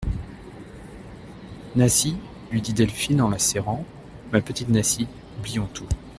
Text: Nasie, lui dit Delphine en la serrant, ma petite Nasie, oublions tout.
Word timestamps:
Nasie, 1.75 2.17
lui 2.51 2.59
dit 2.59 2.73
Delphine 2.73 3.21
en 3.21 3.29
la 3.29 3.37
serrant, 3.37 3.85
ma 4.31 4.41
petite 4.41 4.69
Nasie, 4.69 5.07
oublions 5.37 5.67
tout. 5.75 5.85